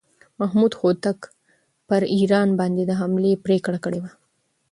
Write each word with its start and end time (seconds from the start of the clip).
محمود 0.39 0.73
هوتک 0.81 1.19
پر 1.87 2.01
ایران 2.15 2.49
باندې 2.59 2.83
د 2.85 2.91
حملې 2.99 3.33
پرېکړه 3.45 3.79
کړې 3.85 3.99
وه. 4.01 4.11